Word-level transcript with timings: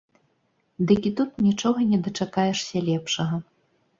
Дык 0.91 1.01
і 1.09 1.09
тут 1.19 1.43
нічога 1.49 1.79
не 1.91 1.99
дачакаешся 2.07 2.77
лепшага. 2.89 3.35